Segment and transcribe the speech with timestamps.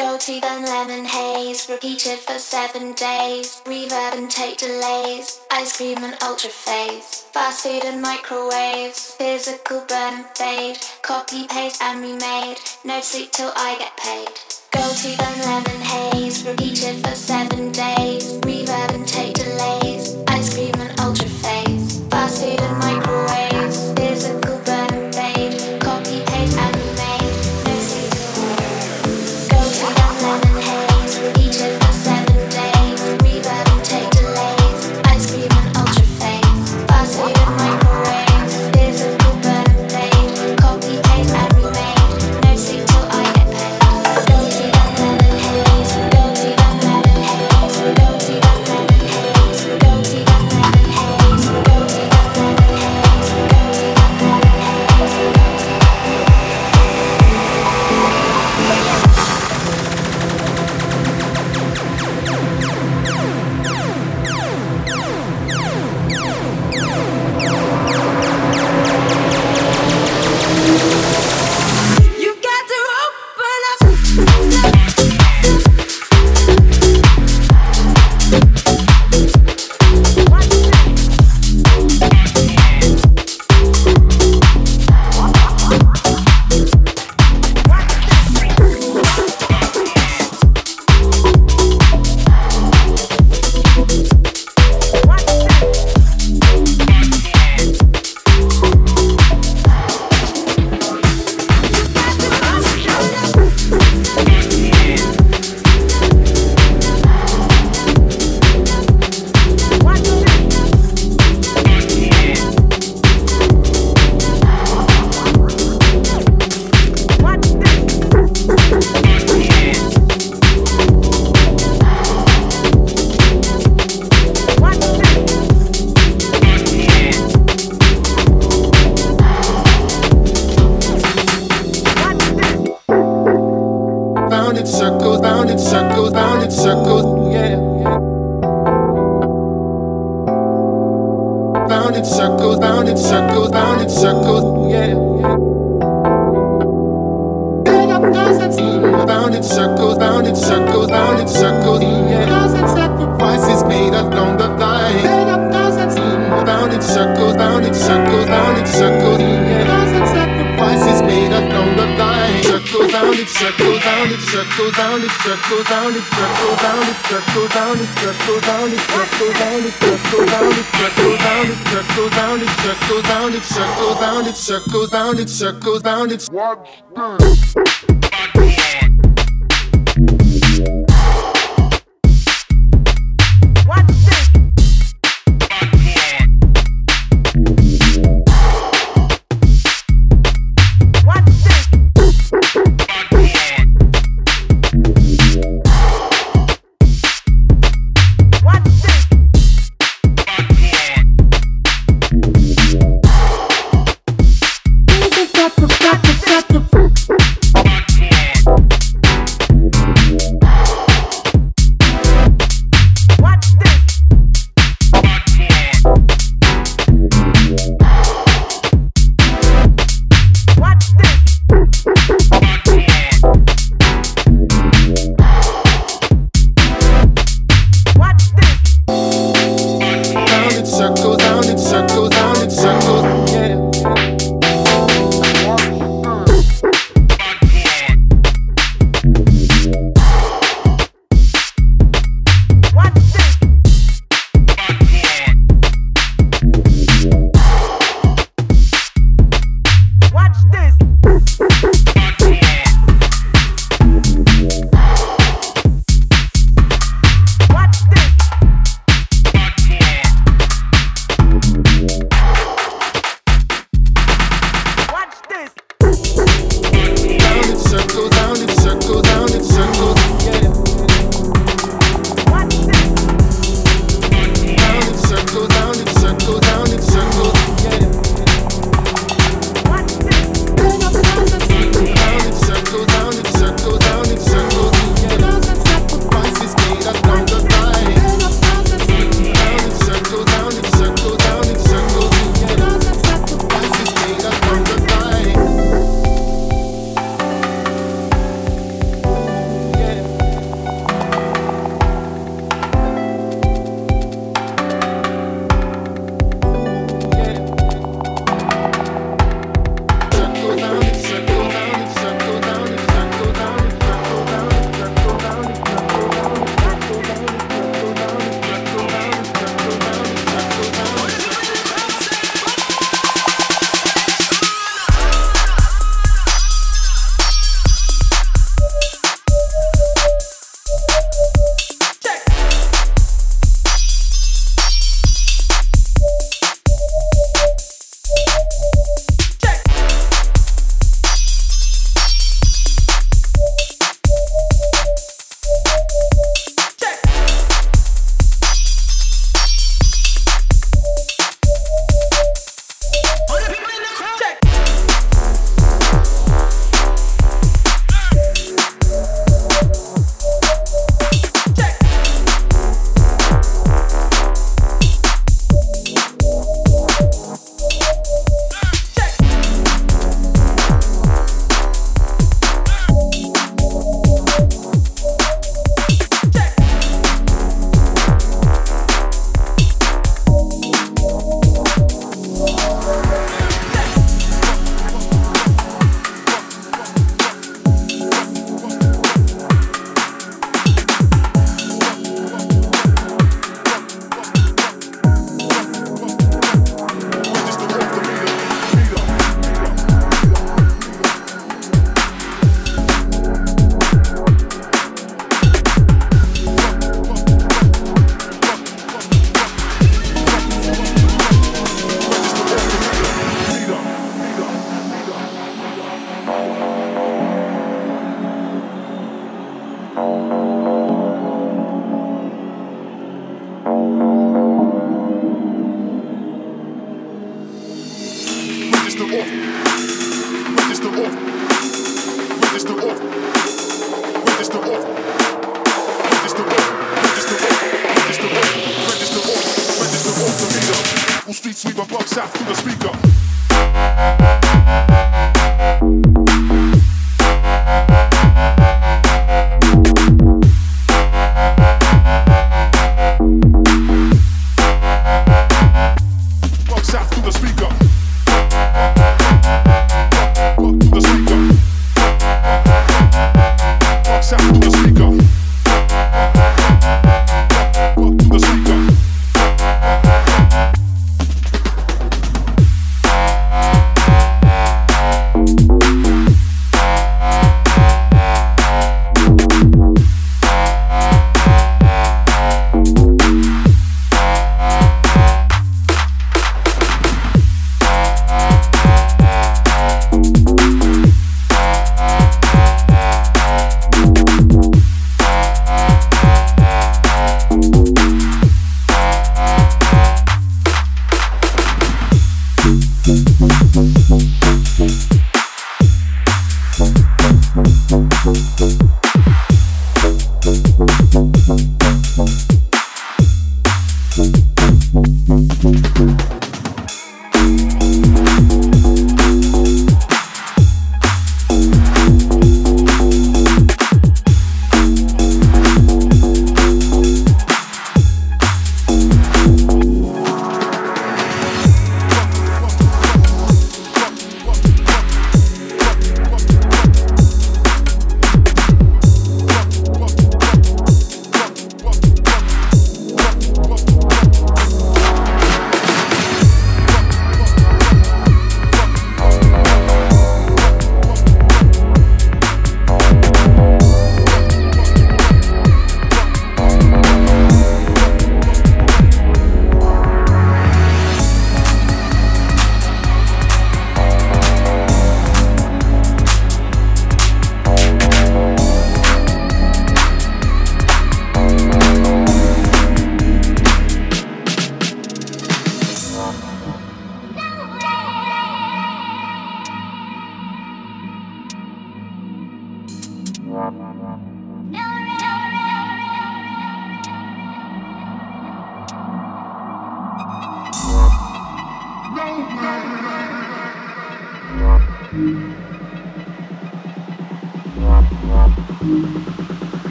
[0.00, 3.60] Go to the lemon haze, repeat it for seven days.
[3.66, 7.26] Reverb and tape delays, ice cream and ultra phase.
[7.34, 10.78] Fast food and microwaves, physical burn and fade.
[11.02, 14.32] Copy, paste and remade, no sleep till I get paid.
[14.72, 18.38] Go to the lemon haze, repeat it for seven days.
[18.38, 19.19] Reverb and tape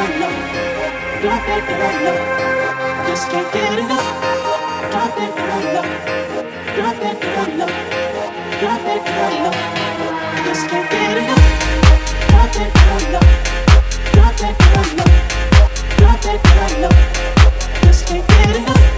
[0.00, 0.32] Don't love.
[3.06, 4.08] Just can't get enough.
[4.92, 5.16] Don't
[5.74, 5.88] love.
[6.76, 6.98] Don't
[7.58, 7.74] love.
[8.60, 9.58] Don't love.
[10.46, 11.44] Just can't get enough.
[12.32, 12.56] Don't
[13.12, 13.28] love.
[14.14, 14.56] Don't love.
[15.50, 16.98] Don't love.
[17.82, 18.89] Just can't get enough.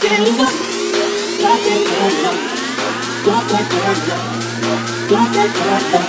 [0.00, 0.38] Don't
[5.94, 6.07] up.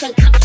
[0.00, 0.39] Standing